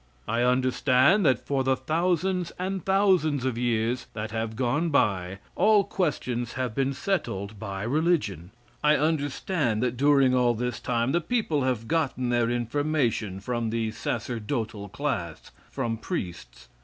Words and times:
I 0.27 0.41
understand 0.41 1.23
that 1.27 1.45
for 1.45 1.63
the 1.63 1.75
thousands 1.75 2.51
and 2.57 2.83
thousands 2.83 3.45
of 3.45 3.55
years 3.55 4.07
that 4.13 4.31
have 4.31 4.55
gone 4.55 4.89
by, 4.89 5.37
all 5.55 5.83
questions 5.83 6.53
have 6.53 6.73
been 6.73 6.91
settled 6.91 7.59
by 7.59 7.83
religion. 7.83 8.49
I 8.83 8.95
understand 8.95 9.83
that 9.83 9.97
during 9.97 10.33
all 10.33 10.55
this 10.55 10.79
time 10.79 11.11
the 11.11 11.21
people 11.21 11.65
have 11.65 11.87
gotten 11.87 12.29
their 12.29 12.49
information 12.49 13.39
from 13.41 13.69
the 13.69 13.91
sacerdotal 13.91 14.89
class 14.89 15.51
from 15.69 15.97
priests. 15.97 16.67